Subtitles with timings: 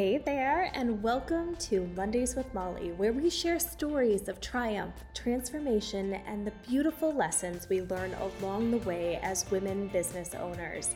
[0.00, 6.14] Hey there, and welcome to Mondays with Molly, where we share stories of triumph, transformation,
[6.26, 10.94] and the beautiful lessons we learn along the way as women business owners.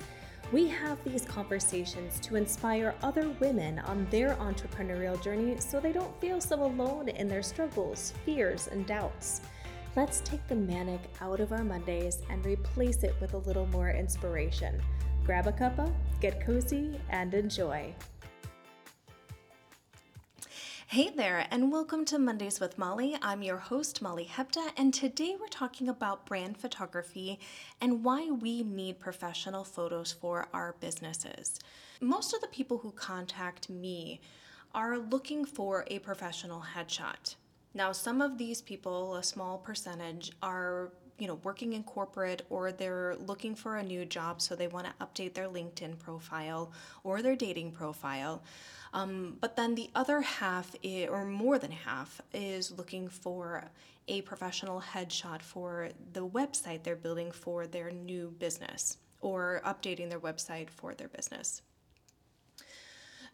[0.53, 6.18] We have these conversations to inspire other women on their entrepreneurial journey so they don't
[6.18, 9.42] feel so alone in their struggles, fears, and doubts.
[9.96, 13.90] Let's take the manic out of our Mondays and replace it with a little more
[13.90, 14.80] inspiration.
[15.26, 15.92] Grab a cuppa,
[16.23, 17.95] get cozy, and enjoy.
[20.88, 23.16] Hey there, and welcome to Mondays with Molly.
[23.23, 27.41] I'm your host, Molly Hebda, and today we're talking about brand photography
[27.80, 31.59] and why we need professional photos for our businesses.
[32.02, 34.20] Most of the people who contact me
[34.74, 37.37] are looking for a professional headshot.
[37.73, 42.73] Now, some of these people, a small percentage, are you know working in corporate or
[42.73, 47.23] they're looking for a new job so they want to update their linkedin profile or
[47.23, 48.42] their dating profile.
[48.92, 53.65] Um, but then the other half is, or more than half is looking for
[54.07, 60.20] a professional headshot for the website they're building for their new business or updating their
[60.20, 61.62] website for their business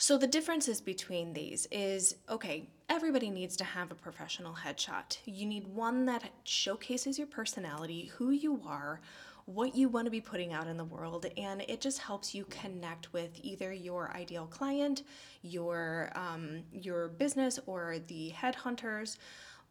[0.00, 5.18] so the differences between these is okay, everybody needs to have a professional headshot.
[5.26, 9.02] You need one that showcases your personality, who you are,
[9.44, 12.46] what you want to be putting out in the world, and it just helps you
[12.46, 15.02] connect with either your ideal client,
[15.42, 19.18] your um, your business, or the headhunters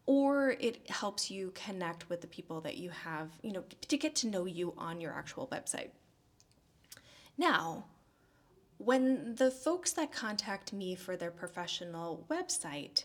[0.05, 4.15] or it helps you connect with the people that you have, you know, to get
[4.15, 5.89] to know you on your actual website.
[7.37, 7.85] Now,
[8.79, 13.03] when the folks that contact me for their professional website,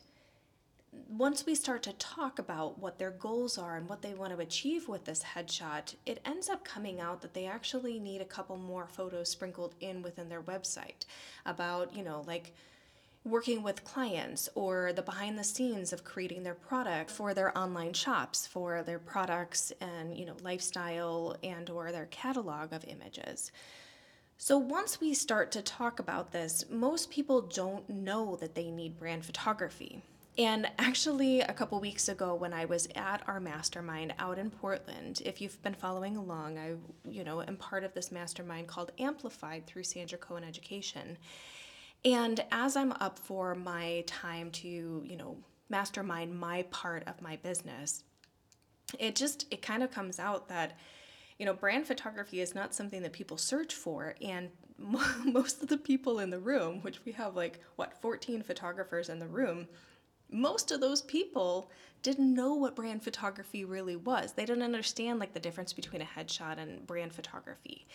[1.08, 4.38] once we start to talk about what their goals are and what they want to
[4.38, 8.56] achieve with this headshot, it ends up coming out that they actually need a couple
[8.56, 11.06] more photos sprinkled in within their website
[11.44, 12.54] about, you know, like
[13.24, 17.92] working with clients or the behind the scenes of creating their product for their online
[17.92, 23.50] shops for their products and, you know, lifestyle and or their catalog of images.
[24.36, 28.98] So, once we start to talk about this, most people don't know that they need
[28.98, 30.02] brand photography.
[30.36, 35.22] And actually, a couple weeks ago, when I was at our mastermind out in Portland,
[35.24, 36.74] if you've been following along, I,
[37.08, 41.16] you know, am part of this mastermind called Amplified through Sandra Coan Education.
[42.04, 44.68] And as I'm up for my time to,
[45.06, 45.36] you know,
[45.68, 48.02] mastermind my part of my business,
[48.98, 50.76] it just it kind of comes out that
[51.38, 54.14] you know, brand photography is not something that people search for.
[54.22, 54.50] And
[55.24, 59.18] most of the people in the room, which we have like, what, 14 photographers in
[59.18, 59.68] the room,
[60.30, 61.70] most of those people
[62.02, 64.32] didn't know what brand photography really was.
[64.32, 67.86] They didn't understand like the difference between a headshot and brand photography.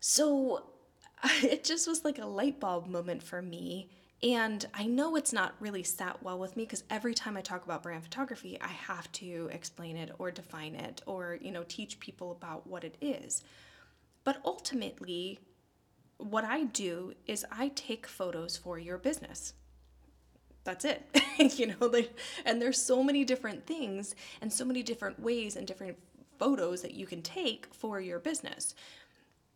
[0.00, 0.64] So
[1.42, 3.90] it just was like a light bulb moment for me
[4.22, 7.64] and I know it's not really sat well with me because every time I talk
[7.64, 12.00] about brand photography, I have to explain it or define it or, you know, teach
[12.00, 13.44] people about what it is.
[14.24, 15.38] But ultimately,
[16.16, 19.54] what I do is I take photos for your business.
[20.64, 21.02] That's it.
[21.56, 21.92] you know,
[22.44, 25.96] and there's so many different things and so many different ways and different
[26.38, 28.74] photos that you can take for your business.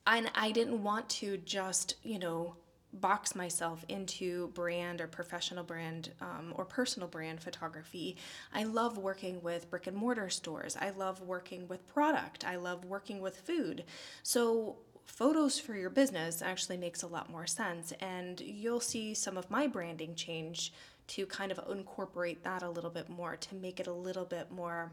[0.06, 2.56] And I didn't want to just, you know,
[2.92, 8.16] box myself into brand or professional brand um, or personal brand photography.
[8.52, 10.76] I love working with brick and mortar stores.
[10.80, 12.44] I love working with product.
[12.44, 13.84] I love working with food.
[14.22, 17.92] So, photos for your business actually makes a lot more sense.
[18.00, 20.72] And you'll see some of my branding change
[21.08, 24.50] to kind of incorporate that a little bit more to make it a little bit
[24.50, 24.92] more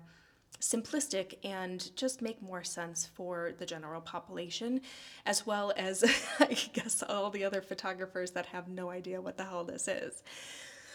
[0.59, 4.81] simplistic and just make more sense for the general population,
[5.25, 6.03] as well as,
[6.39, 10.23] I guess, all the other photographers that have no idea what the hell this is.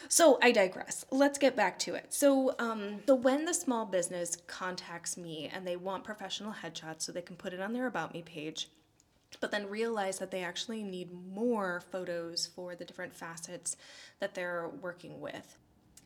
[0.08, 1.04] So I digress.
[1.10, 2.12] Let's get back to it.
[2.12, 7.12] So, um, so when the small business contacts me and they want professional headshots so
[7.12, 8.68] they can put it on their About Me page,
[9.40, 13.76] but then realize that they actually need more photos for the different facets
[14.20, 15.56] that they're working with.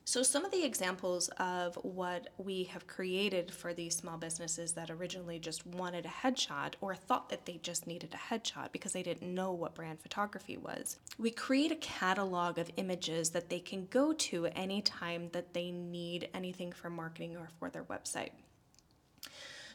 [0.09, 4.89] So, some of the examples of what we have created for these small businesses that
[4.89, 9.03] originally just wanted a headshot or thought that they just needed a headshot because they
[9.03, 10.97] didn't know what brand photography was.
[11.19, 16.31] We create a catalog of images that they can go to anytime that they need
[16.33, 18.31] anything for marketing or for their website.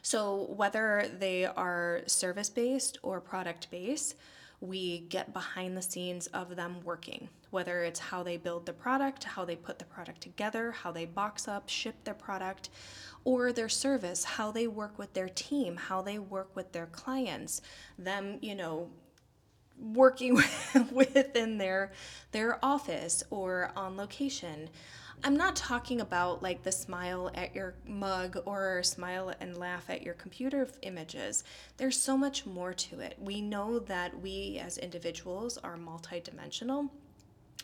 [0.02, 4.16] So, whether they are service based or product based,
[4.64, 9.24] we get behind the scenes of them working, whether it's how they build the product,
[9.24, 12.70] how they put the product together, how they box up, ship their product,
[13.24, 17.60] or their service, how they work with their team, how they work with their clients,
[17.98, 18.88] them, you know,
[19.78, 20.34] working
[20.92, 21.92] within their
[22.32, 24.68] their office or on location.
[25.22, 30.02] I'm not talking about like the smile at your mug or smile and laugh at
[30.02, 31.44] your computer images.
[31.76, 33.16] There's so much more to it.
[33.18, 36.90] We know that we as individuals are multidimensional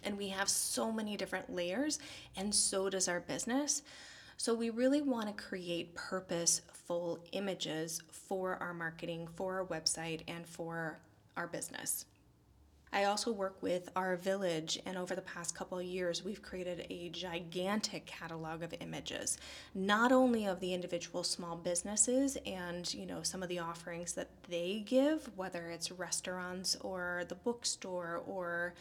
[0.04, 1.98] and we have so many different layers,
[2.36, 3.82] and so does our business.
[4.36, 10.46] So, we really want to create purposeful images for our marketing, for our website, and
[10.46, 10.98] for
[11.40, 12.04] our business.
[12.92, 16.86] I also work with our village, and over the past couple of years, we've created
[16.90, 19.38] a gigantic catalog of images,
[19.74, 24.28] not only of the individual small businesses and you know some of the offerings that
[24.48, 28.74] they give, whether it's restaurants or the bookstore or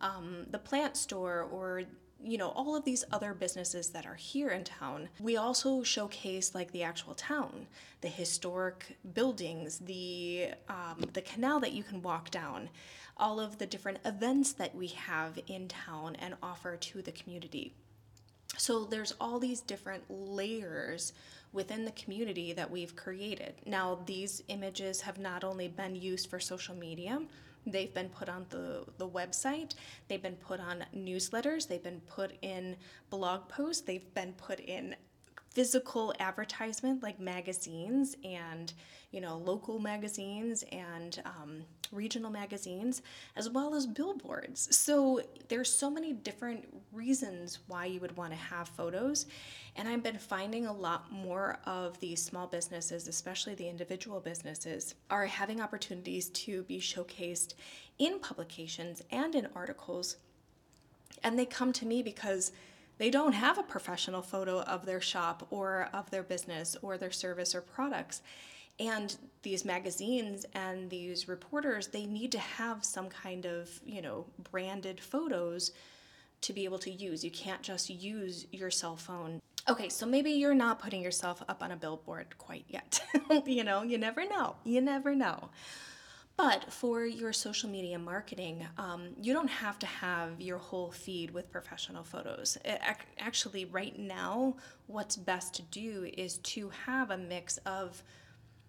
[0.00, 1.82] um, the plant store or
[2.22, 6.54] you know all of these other businesses that are here in town we also showcase
[6.54, 7.66] like the actual town
[8.00, 12.68] the historic buildings the um, the canal that you can walk down
[13.16, 17.72] all of the different events that we have in town and offer to the community.
[18.58, 21.12] So there's all these different layers
[21.52, 23.54] within the community that we've created.
[23.64, 27.20] Now these images have not only been used for social media
[27.66, 29.74] They've been put on the, the website,
[30.08, 32.76] they've been put on newsletters, they've been put in
[33.10, 34.94] blog posts, they've been put in
[35.56, 38.74] physical advertisement like magazines and
[39.10, 41.62] you know local magazines and um,
[41.92, 43.00] regional magazines
[43.36, 44.68] as well as billboards.
[44.76, 49.24] So there's so many different reasons why you would want to have photos
[49.76, 54.94] and i've been finding a lot more of these small businesses especially the individual businesses
[55.10, 57.54] are having opportunities to be showcased
[57.98, 60.16] in publications and in articles.
[61.22, 62.52] And they come to me because
[62.98, 67.10] they don't have a professional photo of their shop or of their business or their
[67.10, 68.22] service or products.
[68.78, 74.26] And these magazines and these reporters, they need to have some kind of, you know,
[74.50, 75.72] branded photos
[76.42, 77.24] to be able to use.
[77.24, 79.40] You can't just use your cell phone.
[79.68, 83.02] Okay, so maybe you're not putting yourself up on a billboard quite yet.
[83.46, 84.56] you know, you never know.
[84.64, 85.48] You never know.
[86.36, 91.30] But for your social media marketing, um, you don't have to have your whole feed
[91.30, 92.58] with professional photos.
[92.62, 92.78] It,
[93.18, 94.56] actually, right now,
[94.86, 98.02] what's best to do is to have a mix of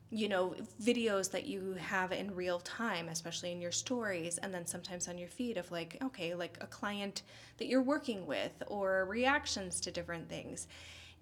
[0.10, 4.66] you know videos that you have in real time especially in your stories and then
[4.66, 7.24] sometimes on your feed of like okay like a client
[7.58, 10.68] that you're working with or reactions to different things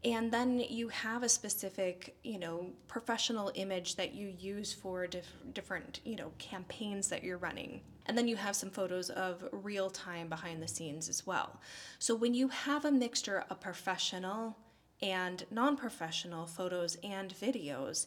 [0.06, 5.25] and then you have a specific you know professional image that you use for diff-
[5.54, 7.81] different you know campaigns that you're running.
[8.07, 11.60] And then you have some photos of real time behind the scenes as well.
[11.98, 14.56] So when you have a mixture of professional
[15.02, 18.06] and non-professional photos and videos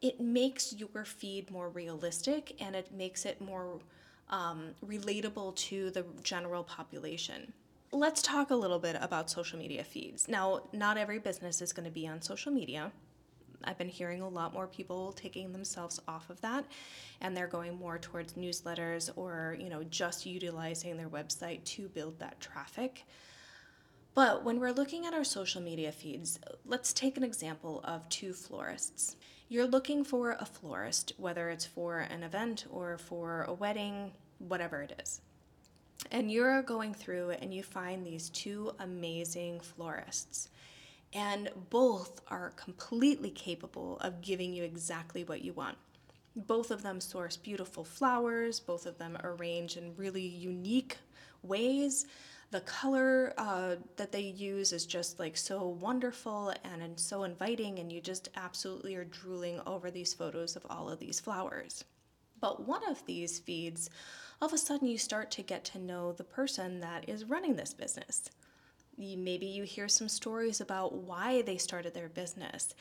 [0.00, 3.80] it makes your feed more realistic and it makes it more
[4.30, 7.52] um, relatable to the general population
[7.92, 10.28] let's talk a little bit about social media feeds.
[10.28, 12.92] Now, not every business is going to be on social media.
[13.64, 16.64] I've been hearing a lot more people taking themselves off of that
[17.20, 22.18] and they're going more towards newsletters or, you know, just utilizing their website to build
[22.20, 23.04] that traffic.
[24.14, 28.32] But when we're looking at our social media feeds, let's take an example of two
[28.32, 29.16] florists.
[29.48, 34.82] You're looking for a florist, whether it's for an event or for a wedding, whatever
[34.82, 35.20] it is.
[36.10, 40.48] And you're going through and you find these two amazing florists.
[41.12, 45.76] And both are completely capable of giving you exactly what you want.
[46.36, 50.98] Both of them source beautiful flowers, both of them arrange in really unique
[51.42, 52.06] ways.
[52.50, 57.78] The color uh, that they use is just like so wonderful and, and so inviting,
[57.78, 61.84] and you just absolutely are drooling over these photos of all of these flowers.
[62.40, 63.90] But one of these feeds
[64.40, 67.56] all of a sudden you start to get to know the person that is running
[67.56, 68.30] this business.
[68.96, 72.74] Maybe you hear some stories about why they started their business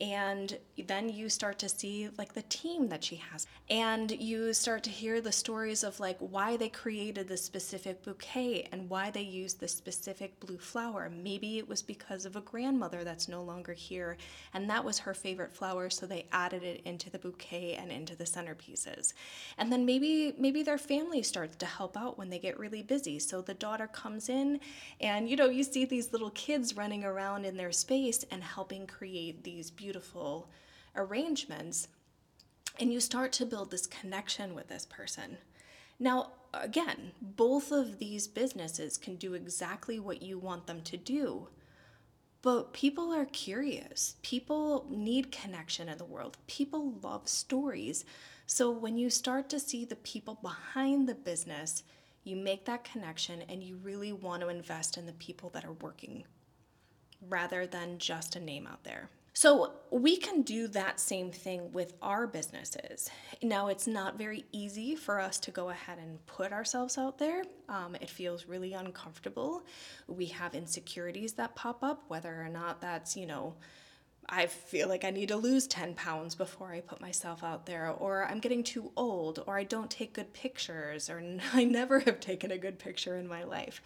[0.00, 0.58] and
[0.88, 3.46] then you start to see like the team that she has.
[3.70, 8.68] And you start to hear the stories of like why they created this specific bouquet
[8.72, 11.08] and why they used this specific blue flower.
[11.08, 14.16] Maybe it was because of a grandmother that's no longer here
[14.52, 18.16] and that was her favorite flower so they added it into the bouquet and into
[18.16, 19.12] the centerpieces.
[19.56, 23.20] And then maybe maybe their family starts to help out when they get really busy.
[23.20, 24.58] So the daughter comes in
[25.00, 28.86] and you know you see these little kids running around in their space and helping
[28.86, 30.48] create these beautiful
[30.94, 31.88] arrangements.
[32.78, 35.38] And you start to build this connection with this person.
[35.98, 41.48] Now, again, both of these businesses can do exactly what you want them to do.
[42.42, 44.14] But people are curious.
[44.22, 46.36] People need connection in the world.
[46.46, 48.04] People love stories.
[48.46, 51.82] So when you start to see the people behind the business,
[52.22, 55.72] you make that connection and you really want to invest in the people that are
[55.72, 56.24] working
[57.28, 59.08] rather than just a name out there.
[59.34, 63.08] So we can do that same thing with our businesses.
[63.42, 67.42] Now, it's not very easy for us to go ahead and put ourselves out there.
[67.68, 69.64] Um, it feels really uncomfortable.
[70.06, 73.54] We have insecurities that pop up, whether or not that's, you know,
[74.28, 77.90] I feel like I need to lose 10 pounds before I put myself out there,
[77.90, 81.22] or I'm getting too old, or I don't take good pictures, or
[81.54, 83.80] I never have taken a good picture in my life.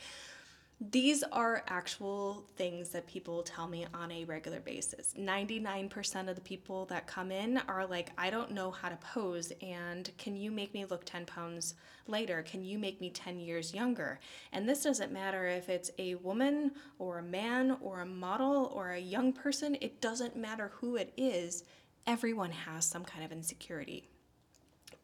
[0.78, 5.14] These are actual things that people tell me on a regular basis.
[5.18, 9.54] 99% of the people that come in are like, I don't know how to pose,
[9.62, 12.42] and can you make me look 10 pounds lighter?
[12.42, 14.20] Can you make me 10 years younger?
[14.52, 18.90] And this doesn't matter if it's a woman or a man or a model or
[18.90, 21.64] a young person, it doesn't matter who it is.
[22.06, 24.10] Everyone has some kind of insecurity.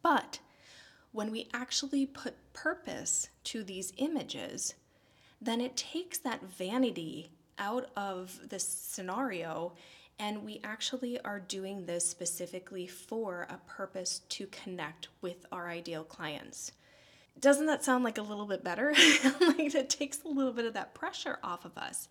[0.03, 0.39] But
[1.13, 4.75] when we actually put purpose to these images,
[5.43, 9.73] then it takes that vanity out of the scenario
[10.19, 16.05] and we actually are doing this specifically for a purpose to connect with our ideal
[16.05, 16.73] clients.
[17.41, 18.91] Doesn't that sound like a little bit better?
[19.41, 22.09] like it takes a little bit of that pressure off of us.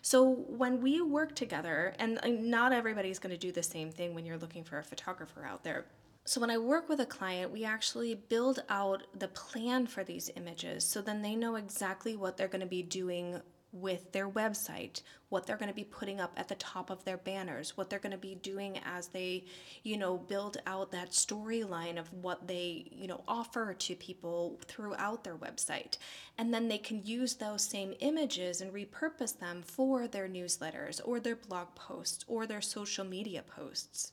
[0.00, 2.18] So when we work together, and
[2.50, 5.62] not everybody's going to do the same thing when you're looking for a photographer out
[5.62, 5.84] there,
[6.30, 10.30] so when I work with a client, we actually build out the plan for these
[10.36, 13.40] images so then they know exactly what they're going to be doing
[13.72, 17.16] with their website, what they're going to be putting up at the top of their
[17.16, 19.44] banners, what they're going to be doing as they,
[19.82, 25.24] you know, build out that storyline of what they, you know, offer to people throughout
[25.24, 25.98] their website.
[26.38, 31.18] And then they can use those same images and repurpose them for their newsletters or
[31.18, 34.12] their blog posts or their social media posts.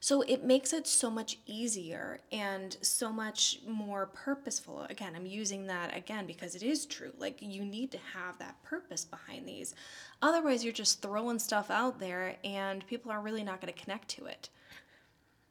[0.00, 4.86] So it makes it so much easier and so much more purposeful.
[4.90, 7.12] Again, I'm using that again because it is true.
[7.18, 9.74] Like you need to have that purpose behind these.
[10.22, 14.08] Otherwise, you're just throwing stuff out there and people are really not going to connect
[14.10, 14.50] to it.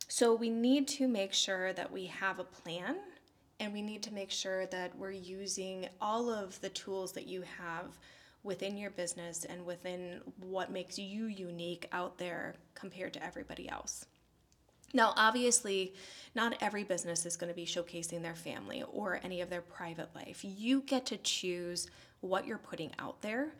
[0.08, 2.98] So we need to make sure that we have a plan
[3.60, 7.44] and we need to make sure that we're using all of the tools that you
[7.58, 7.98] have
[8.44, 14.06] within your business and within what makes you unique out there compared to everybody else.
[14.94, 15.94] Now, obviously,
[16.36, 20.10] not every business is going to be showcasing their family or any of their private
[20.15, 20.42] life.
[20.44, 21.89] You get to choose
[22.22, 23.54] what you're putting out there,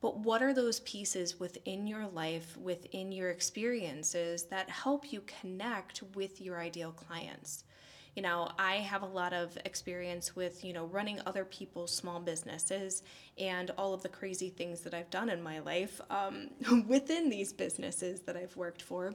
[0.00, 6.02] but what are those pieces within your life, within your experiences that help you connect
[6.14, 7.64] with your ideal clients?
[8.16, 12.18] You know, I have a lot of experience with, you know, running other people's small
[12.18, 13.02] businesses
[13.38, 16.50] and all of the crazy things that I've done in my life um,
[16.88, 19.14] within these businesses that I've worked for.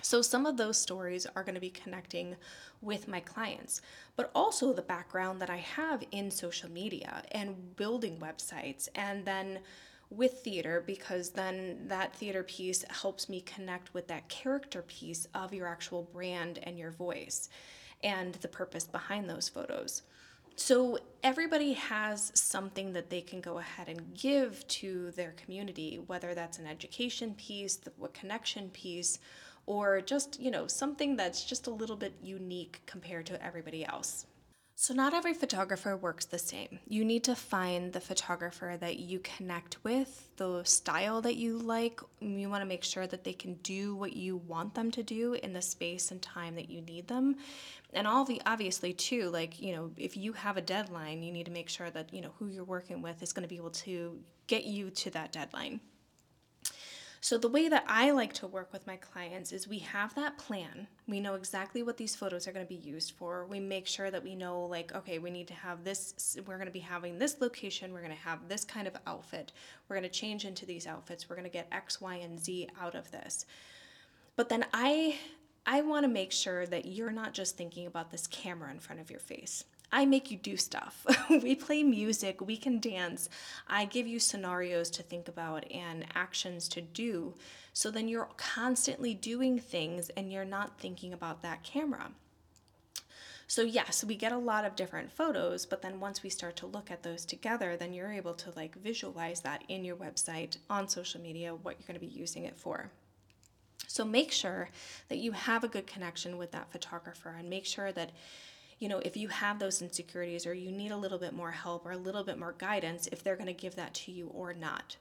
[0.00, 2.36] So, some of those stories are going to be connecting
[2.80, 3.82] with my clients,
[4.16, 9.60] but also the background that I have in social media and building websites, and then
[10.08, 15.52] with theater, because then that theater piece helps me connect with that character piece of
[15.52, 17.48] your actual brand and your voice
[18.02, 20.02] and the purpose behind those photos.
[20.56, 26.34] So, everybody has something that they can go ahead and give to their community, whether
[26.34, 29.18] that's an education piece, the connection piece
[29.66, 34.26] or just, you know, something that's just a little bit unique compared to everybody else.
[34.74, 36.80] So, not every photographer works the same.
[36.88, 42.00] You need to find the photographer that you connect with, the style that you like.
[42.20, 45.34] You want to make sure that they can do what you want them to do
[45.34, 47.36] in the space and time that you need them.
[47.92, 51.46] And all the obviously, too, like, you know, if you have a deadline, you need
[51.46, 53.70] to make sure that, you know, who you're working with is going to be able
[53.70, 55.80] to get you to that deadline.
[57.24, 60.38] So, the way that I like to work with my clients is we have that
[60.38, 60.88] plan.
[61.06, 63.46] We know exactly what these photos are going to be used for.
[63.46, 66.66] We make sure that we know, like, okay, we need to have this, we're going
[66.66, 69.52] to be having this location, we're going to have this kind of outfit,
[69.88, 72.68] we're going to change into these outfits, we're going to get X, Y, and Z
[72.80, 73.46] out of this.
[74.34, 75.16] But then I
[75.64, 79.00] I want to make sure that you're not just thinking about this camera in front
[79.00, 79.62] of your face.
[79.92, 81.04] I make you do stuff.
[81.30, 83.28] we play music, we can dance.
[83.68, 87.34] I give you scenarios to think about and actions to do.
[87.74, 92.10] So then you're constantly doing things and you're not thinking about that camera.
[93.46, 96.66] So, yes, we get a lot of different photos, but then once we start to
[96.66, 100.88] look at those together, then you're able to like visualize that in your website, on
[100.88, 102.90] social media, what you're going to be using it for.
[103.88, 104.70] So, make sure
[105.08, 108.12] that you have a good connection with that photographer and make sure that
[108.82, 111.86] you know, if you have those insecurities or you need a little bit more help
[111.86, 114.52] or a little bit more guidance, if they're going to give that to you or
[114.52, 114.96] not.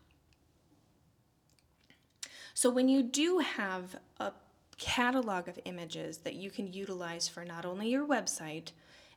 [2.54, 4.34] So, when you do have a
[4.78, 8.70] catalog of images that you can utilize for not only your website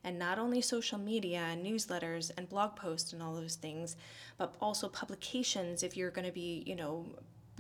[0.03, 3.97] and not only social media and newsletters and blog posts and all those things,
[4.39, 7.05] but also publications if you're going to be, you know,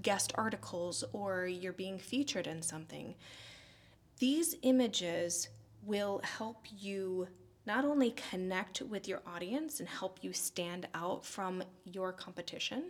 [0.00, 3.14] guest articles or you're being featured in something.
[4.20, 5.48] These images
[5.86, 7.28] will help you
[7.66, 12.84] not only connect with your audience and help you stand out from your competition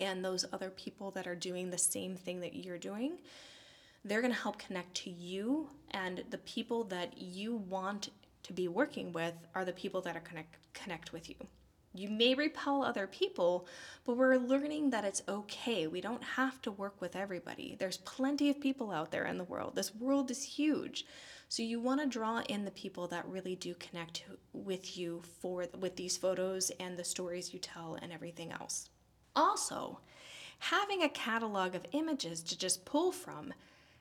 [0.00, 3.18] and those other people that are doing the same thing that you're doing,
[4.04, 8.10] they're going to help connect to you and the people that you want
[8.42, 11.36] to be working with are the people that are connect connect with you.
[11.92, 13.66] You may repel other people,
[14.04, 15.88] but we're learning that it's okay.
[15.88, 17.76] We don't have to work with everybody.
[17.78, 19.74] There's plenty of people out there in the world.
[19.74, 21.04] This world is huge.
[21.50, 25.66] So you want to draw in the people that really do connect with you for
[25.80, 28.88] with these photos and the stories you tell and everything else.
[29.34, 29.98] Also,
[30.60, 33.52] having a catalog of images to just pull from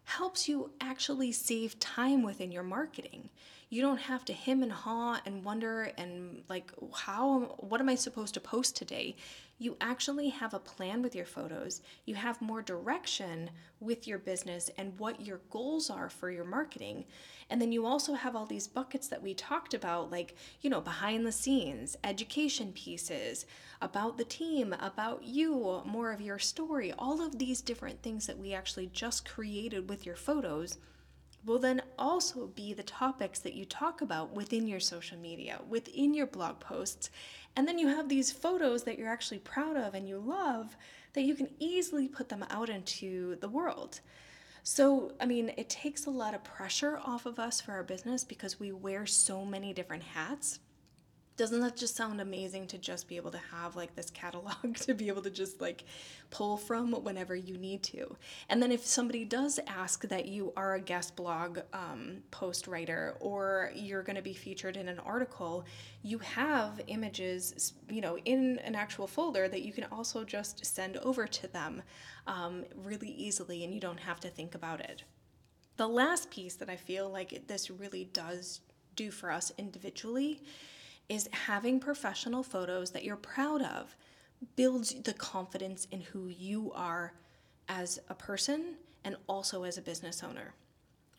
[0.04, 3.30] helps you actually save time within your marketing.
[3.72, 7.94] You don't have to him and haw and wonder and like how what am I
[7.96, 9.16] supposed to post today?
[9.60, 11.82] You actually have a plan with your photos.
[12.06, 17.06] You have more direction with your business and what your goals are for your marketing.
[17.50, 20.82] And then you also have all these buckets that we talked about, like, you know,
[20.82, 23.46] behind the scenes, education pieces,
[23.82, 28.40] about the team, about you, more of your story, all of these different things that
[28.40, 30.78] we actually just created with your photos
[31.46, 36.14] will then also be the topics that you talk about within your social media, within
[36.14, 37.10] your blog posts.
[37.56, 40.76] And then you have these photos that you're actually proud of and you love
[41.14, 44.02] that you can easily put them out into the world.
[44.64, 48.24] So, I mean, it takes a lot of pressure off of us for our business
[48.24, 50.60] because we wear so many different hats.
[51.40, 54.94] Doesn't that just sound amazing to just be able to have like this catalog to
[54.94, 55.86] be able to just like
[56.32, 58.18] pull from whenever you need to?
[58.50, 63.16] And then if somebody does ask that you are a guest blog um, post writer
[63.22, 65.64] or you're going to be featured in an article,
[66.02, 70.98] you have images, you know, in an actual folder that you can also just send
[70.98, 71.82] over to them
[72.28, 75.04] um, really easily and you don't have to think about it.
[75.78, 78.60] The last piece that I feel like this really does
[78.98, 80.42] do for us individually
[81.10, 83.96] is having professional photos that you're proud of
[84.56, 87.14] builds the confidence in who you are
[87.68, 90.54] as a person and also as a business owner.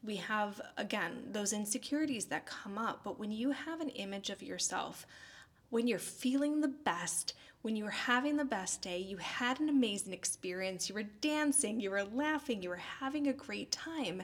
[0.02, 4.42] We have, again, those insecurities that come up, but when you have an image of
[4.42, 5.06] yourself,
[5.68, 9.68] when you're feeling the best, when you were having the best day, you had an
[9.68, 14.22] amazing experience, you were dancing, you were laughing, you were having a great time.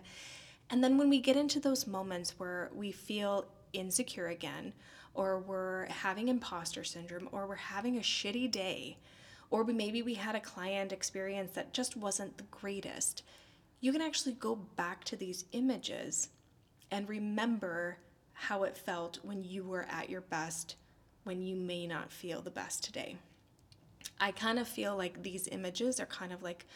[0.70, 4.72] And then when we get into those moments where we feel insecure again,
[5.16, 8.98] or we're having imposter syndrome, or we're having a shitty day,
[9.50, 13.22] or maybe we had a client experience that just wasn't the greatest,
[13.80, 16.28] you can actually go back to these images
[16.90, 17.98] and remember
[18.32, 20.76] how it felt when you were at your best
[21.24, 23.16] when you may not feel the best today.
[24.20, 26.66] I kind of feel like these images are kind of like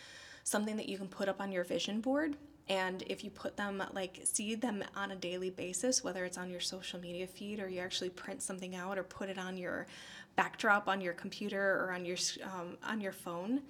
[0.43, 2.37] something that you can put up on your vision board
[2.71, 6.49] and if you put them, like, see them on a daily basis, whether it's on
[6.49, 9.89] your social media feed or you actually print something out or put it on your
[10.37, 13.63] backdrop on your computer or on your um, on your phone,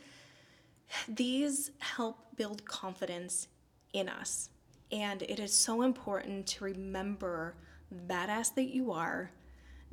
[1.09, 3.49] these help build confidence
[3.95, 4.51] in us.
[4.93, 7.55] And it is so important to remember
[8.07, 9.31] badass that you are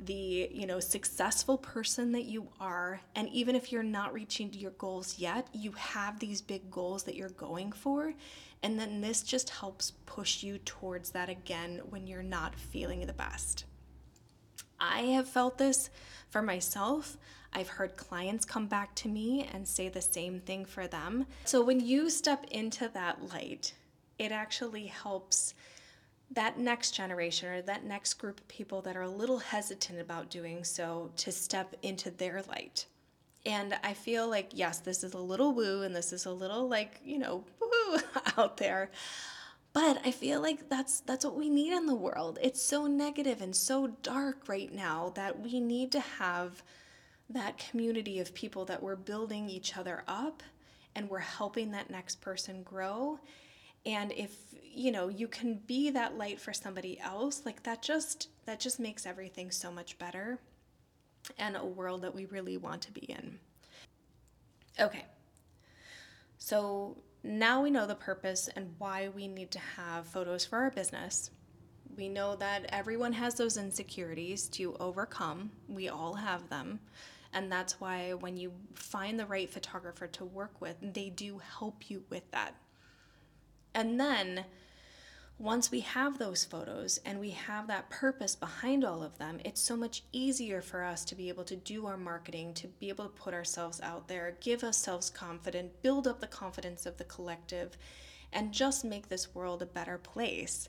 [0.00, 3.00] the you know successful person that you are.
[3.14, 7.14] And even if you're not reaching your goals yet you have these big goals that
[7.14, 8.14] you're going for.
[8.62, 13.12] And then this just helps push you towards that again when you're not feeling the
[13.12, 13.64] best.
[14.80, 15.90] I have felt this
[16.28, 17.16] for myself.
[17.52, 21.26] I've heard clients come back to me and say the same thing for them.
[21.44, 23.72] So when you step into that light
[24.18, 25.54] it actually helps
[26.30, 30.30] that next generation or that next group of people that are a little hesitant about
[30.30, 32.86] doing so to step into their light.
[33.46, 36.68] And I feel like, yes, this is a little woo and this is a little
[36.68, 37.98] like, you know, woo
[38.36, 38.90] out there.
[39.72, 42.38] But I feel like that's that's what we need in the world.
[42.42, 46.62] It's so negative and so dark right now that we need to have
[47.30, 50.42] that community of people that we're building each other up
[50.94, 53.20] and we're helping that next person grow
[53.86, 58.28] and if you know you can be that light for somebody else like that just
[58.46, 60.38] that just makes everything so much better
[61.36, 63.38] and a world that we really want to be in.
[64.80, 65.04] Okay.
[66.38, 70.70] So now we know the purpose and why we need to have photos for our
[70.70, 71.30] business.
[71.96, 75.50] We know that everyone has those insecurities to overcome.
[75.68, 76.80] We all have them.
[77.32, 81.90] And that's why when you find the right photographer to work with they do help
[81.90, 82.54] you with that
[83.78, 84.44] And then
[85.38, 89.60] once we have those photos and we have that purpose behind all of them, it's
[89.60, 93.04] so much easier for us to be able to do our marketing, to be able
[93.04, 97.78] to put ourselves out there, give ourselves confidence, build up the confidence of the collective,
[98.32, 100.68] and just make this world a better place.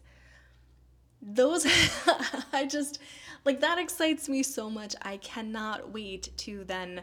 [1.20, 1.66] Those,
[2.54, 3.00] I just,
[3.44, 4.96] like, that excites me so much.
[5.02, 7.02] I cannot wait to then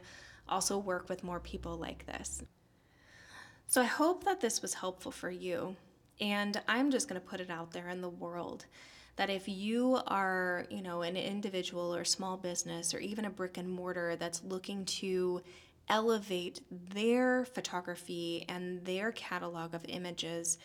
[0.49, 2.45] also work with more people like this.
[3.67, 5.75] So I hope that this was helpful for you.
[6.21, 8.67] And I'm just going to put it out there in the world
[9.17, 13.57] that if you are, you know, an individual or small business or even a brick
[13.57, 15.43] and mortar that's looking to
[15.89, 20.59] elevate their photography and their catalog of images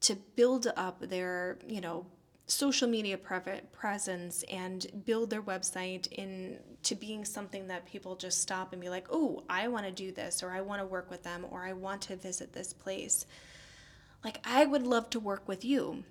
[0.00, 2.06] to build up their, you know,
[2.48, 8.80] social media presence and build their website into being something that people just stop and
[8.80, 11.44] be like, "Oh, I want to do this or I want to work with them
[11.50, 13.26] or I want to visit this place."
[14.26, 16.02] Like I would love to work with you.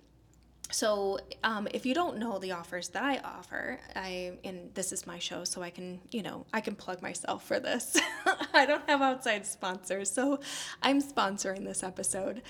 [0.71, 5.05] So, um, if you don't know the offers that I offer, I and this is
[5.05, 7.99] my show, so I can you know I can plug myself for this.
[8.53, 10.39] I don't have outside sponsors, so
[10.81, 12.41] I'm sponsoring this episode.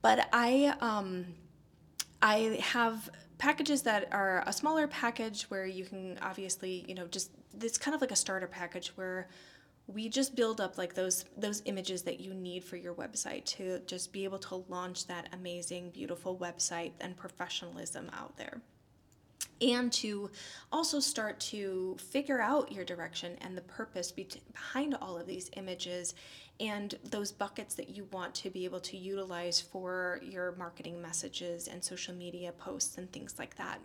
[0.00, 1.26] But I um,
[2.22, 7.30] I have packages that are a smaller package where you can obviously you know just
[7.60, 9.28] it's kind of like a starter package where
[9.86, 13.80] we just build up like those those images that you need for your website to
[13.80, 18.60] just be able to launch that amazing beautiful website and professionalism out there
[19.60, 20.30] and to
[20.72, 25.50] also start to figure out your direction and the purpose be- behind all of these
[25.56, 26.14] images
[26.60, 31.68] and those buckets that you want to be able to utilize for your marketing messages
[31.68, 33.80] and social media posts and things like that.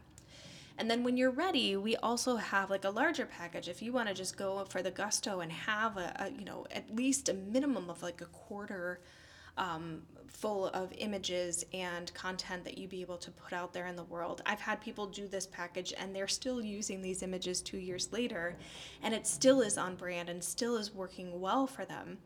[0.79, 3.67] And then when you're ready, we also have like a larger package.
[3.67, 6.65] If you want to just go for the gusto and have a, a you know
[6.71, 9.01] at least a minimum of like a quarter
[9.57, 13.97] um, full of images and content that you be able to put out there in
[13.97, 14.41] the world.
[14.45, 18.55] I've had people do this package and they're still using these images two years later,
[19.03, 22.19] and it still is on brand and still is working well for them.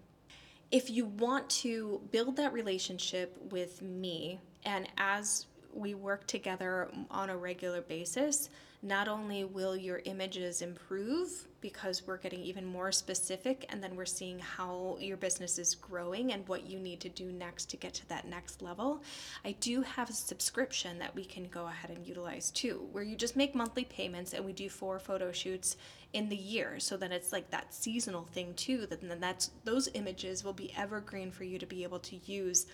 [0.69, 7.29] If you want to build that relationship with me, and as we work together on
[7.29, 8.49] a regular basis,
[8.81, 14.03] not only will your images improve because we're getting even more specific and then we're
[14.03, 17.93] seeing how your business is growing and what you need to do next to get
[17.93, 19.01] to that next level.
[19.45, 23.15] I do have a subscription that we can go ahead and utilize too, where you
[23.15, 25.77] just make monthly payments and we do four photo shoots
[26.12, 26.77] in the year.
[26.79, 30.73] So then it's like that seasonal thing too, that then that's those images will be
[30.75, 32.65] evergreen for you to be able to use,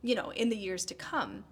[0.00, 1.44] you know, in the years to come.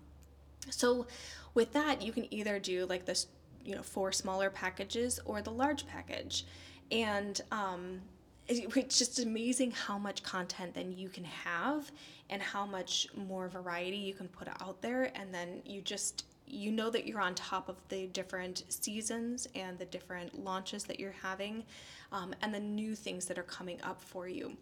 [0.69, 1.07] So
[1.55, 3.27] with that, you can either do like this,
[3.65, 6.45] you know, four smaller packages or the large package.
[6.93, 8.01] And um,
[8.49, 11.91] it's just amazing how much content then you can have
[12.31, 15.13] and how much more variety you can put out there.
[15.15, 19.79] And then you just, you know that you're on top of the different seasons and
[19.79, 21.65] the different launches that you're having
[22.11, 24.57] um, and the new things that are coming up for you.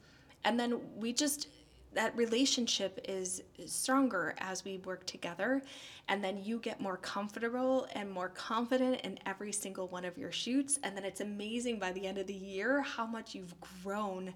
[0.44, 1.48] And then we just,
[1.94, 5.62] that relationship is, stronger as we work together
[6.08, 10.32] and then you get more comfortable and more confident in every single one of your
[10.32, 10.78] shoots.
[10.82, 14.32] And then it's amazing by the end of the year how much you've grown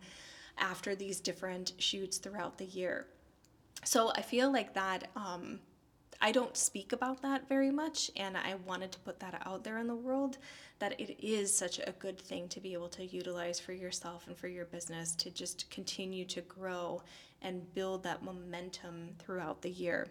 [0.58, 3.06] after these different shoots throughout the year.
[3.84, 5.60] So i feel like that um,
[6.20, 9.78] I don't speak about that very much, and I wanted to put that out there
[9.78, 10.38] in the world
[10.78, 14.36] that it is such a good thing to be able to utilize for yourself and
[14.36, 17.02] for your business to just continue to grow
[17.40, 20.08] and build that momentum throughout the year.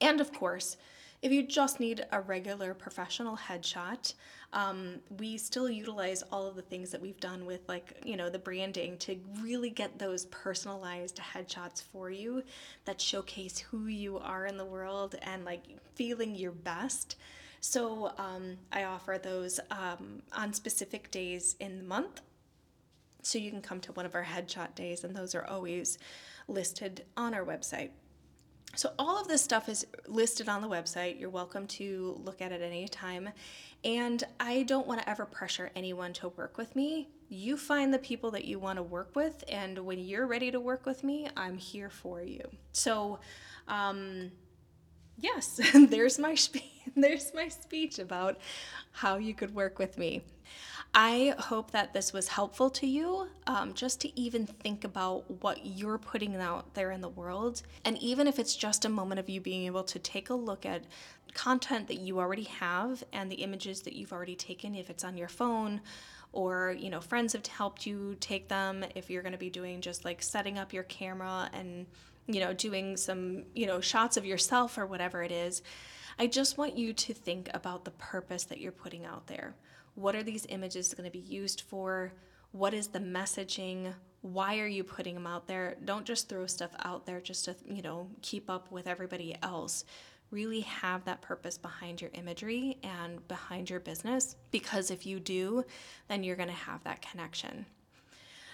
[0.00, 0.76] And of course,
[1.20, 4.14] if you just need a regular professional headshot,
[4.52, 8.30] um, we still utilize all of the things that we've done with, like, you know,
[8.30, 12.42] the branding to really get those personalized headshots for you
[12.84, 17.16] that showcase who you are in the world and like feeling your best.
[17.60, 22.20] So um, I offer those um, on specific days in the month.
[23.22, 25.98] So you can come to one of our headshot days, and those are always
[26.46, 27.90] listed on our website.
[28.76, 31.18] So, all of this stuff is listed on the website.
[31.18, 33.30] You're welcome to look at it any time.
[33.84, 37.08] And I don't want to ever pressure anyone to work with me.
[37.28, 40.60] You find the people that you want to work with, and when you're ready to
[40.60, 42.42] work with me, I'm here for you.
[42.72, 43.20] So,
[43.68, 44.30] um,
[45.18, 46.58] yes, there's my spe-
[46.96, 48.38] there's my speech about
[48.92, 50.22] how you could work with me.
[50.94, 55.66] I hope that this was helpful to you, um, just to even think about what
[55.66, 57.62] you're putting out there in the world.
[57.84, 60.64] And even if it's just a moment of you being able to take a look
[60.64, 60.84] at
[61.34, 65.18] content that you already have and the images that you've already taken, if it's on
[65.18, 65.82] your phone
[66.32, 69.80] or you know friends have helped you take them if you're going to be doing
[69.80, 71.86] just like setting up your camera and
[72.28, 75.62] you know, doing some, you know, shots of yourself or whatever it is,
[76.18, 79.54] I just want you to think about the purpose that you're putting out there.
[79.94, 82.12] What are these images going to be used for?
[82.52, 83.94] What is the messaging?
[84.20, 85.76] Why are you putting them out there?
[85.84, 89.84] Don't just throw stuff out there just to, you know, keep up with everybody else.
[90.30, 95.64] Really have that purpose behind your imagery and behind your business because if you do,
[96.08, 97.64] then you're going to have that connection.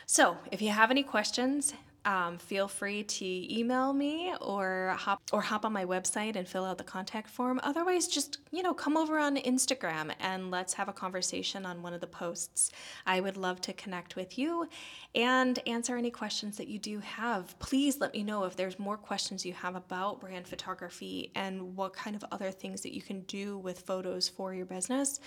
[0.07, 1.73] So, if you have any questions,
[2.05, 6.65] um, feel free to email me or hop or hop on my website and fill
[6.65, 7.61] out the contact form.
[7.63, 11.95] Otherwise, just you know, come over on Instagram and let's have a conversation on one
[11.95, 12.71] of the posts.
[13.07, 14.69] I would love to connect with you
[15.15, 17.59] and answer any questions that you do have.
[17.59, 21.95] Please let me know if there's more questions you have about brand photography and what
[21.95, 25.21] kind of other things that you can do with photos for your business.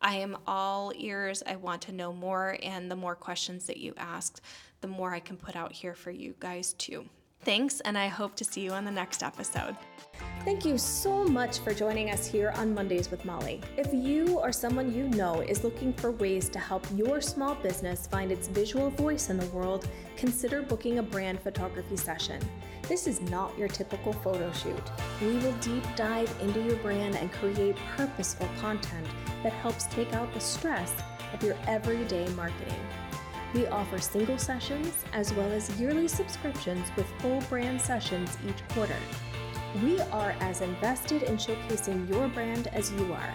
[0.00, 1.42] I am all ears.
[1.46, 4.40] I want to know more, and the more questions that you ask,
[4.80, 7.04] the more I can put out here for you guys too.
[7.42, 9.74] Thanks, and I hope to see you on the next episode.
[10.44, 13.62] Thank you so much for joining us here on Mondays with Molly.
[13.78, 18.06] If you or someone you know is looking for ways to help your small business
[18.06, 22.42] find its visual voice in the world, consider booking a brand photography session.
[22.88, 24.82] This is not your typical photo shoot.
[25.22, 29.06] We will deep dive into your brand and create purposeful content
[29.42, 30.94] that helps take out the stress
[31.32, 32.80] of your everyday marketing.
[33.54, 38.96] We offer single sessions as well as yearly subscriptions with full brand sessions each quarter.
[39.82, 43.34] We are as invested in showcasing your brand as you are.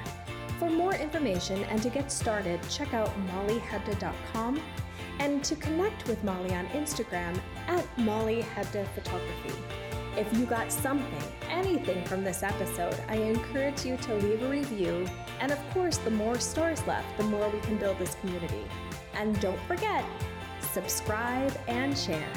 [0.59, 4.61] For more information and to get started, check out mollyhebda.com
[5.19, 9.53] and to connect with Molly on Instagram at mollyhebda photography.
[10.17, 15.05] If you got something, anything from this episode, I encourage you to leave a review.
[15.41, 18.63] And of course, the more stars left, the more we can build this community.
[19.15, 20.05] And don't forget,
[20.61, 22.33] subscribe and share.